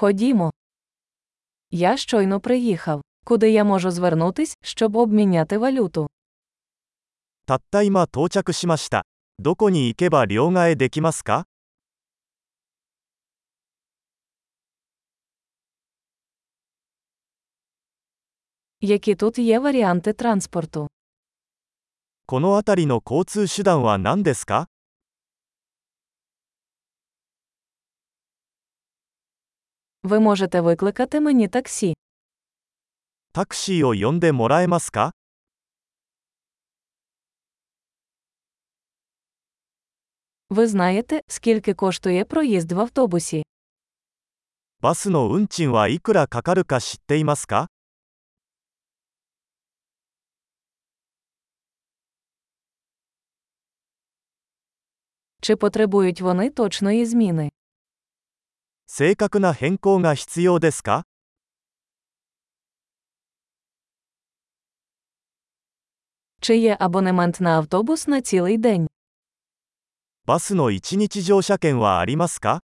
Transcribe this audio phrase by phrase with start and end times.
[0.00, 0.51] Ходімо.
[1.71, 3.01] Я щойно приїхав.
[3.23, 6.07] Куди я можу звернутись, щоб обміняти валюту?
[7.45, 9.03] たった今到着しました。
[9.39, 11.45] どこに行けば両替できますか
[18.81, 20.87] Які тут є варіанти транспорту?
[22.25, 24.67] この辺りの交通手段は何ですか
[30.02, 31.94] Ви можете викликати мені таксі.
[33.32, 35.12] タクシーを呼んでもらえますか
[40.50, 43.42] Ви знаєте, скільки коштує проїзд в автобусі?
[44.80, 47.68] バスの運賃はいくらかかるか知っていますか
[55.40, 57.50] Чи потребують вони точної зміни?
[58.90, 61.04] 正確な変更が必要ですか
[66.40, 68.86] Чи є абонемент на автобус на цілий день?
[70.26, 72.60] バスの1日乗車券はありますか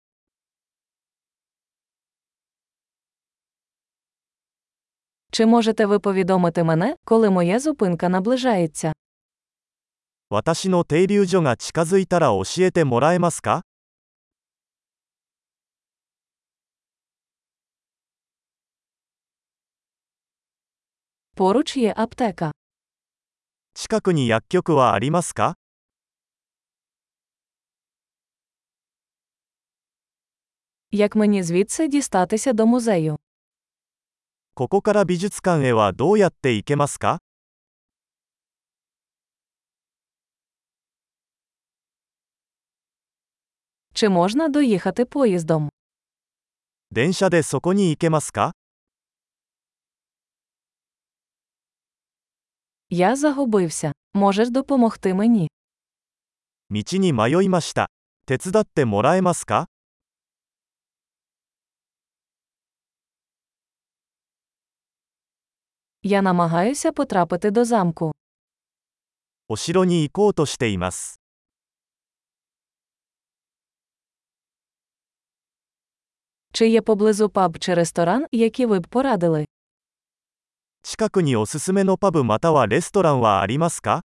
[5.33, 8.93] Чи можете ви повідомити мене, коли моя зупинка наближається?
[10.31, 13.63] 私の停留所が近づいたら教えてもらえますか
[21.37, 22.53] Поруч є аптека.
[23.75, 25.57] 近くに薬局はありますか
[30.93, 33.19] Як мені звідси дістатися до музею?
[34.55, 37.21] ここから美術館へはどうやって行けますか
[43.95, 45.71] Чи можна доїхати поїздом?
[46.93, 48.53] 電車でそこに行けますか
[52.91, 53.93] Я загубився.
[54.15, 55.49] Можеш допомогти мені?
[56.71, 57.89] 道に迷いました。
[58.27, 59.67] 手伝ってもらえますか
[66.03, 68.13] Я намагаюся потрапити до замку.
[69.49, 71.21] お城に行こうとしています。
[76.53, 79.47] Чи є поблизу паб чи ресторан, які ви б порадили?
[80.85, 84.03] 近くにおすすめのパブまたはレストランはありますか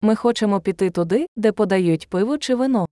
[0.00, 2.86] Ми хочемо піти туди, де подають пиво чи вино.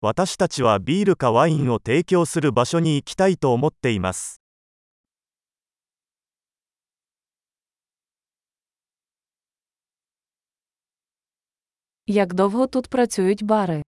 [0.00, 4.40] 私たちはビールかワインを提供する場所に行きたいと思っています。
[12.06, 13.82] Як довго тут працюють бари?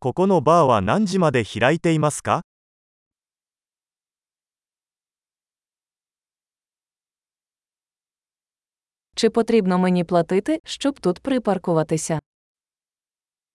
[0.00, 2.42] ここのバーは何時まで開いていますか
[9.14, 12.20] Чи потрібно мені платити, щоб тут припаркуватися?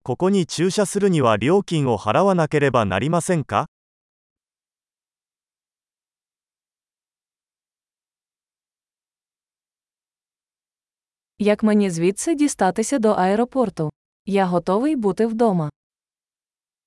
[0.04, 3.68] ここに駐車するには料金を払わなければなりませんか
[11.40, 13.90] Як мені звідси дістатися до аеропорту?
[14.26, 15.70] Я готовий бути вдома.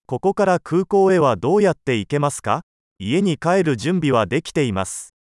[0.10, 2.64] ここから空港へはどうやって行けますか？
[2.98, 5.14] 家に帰る準備はできています。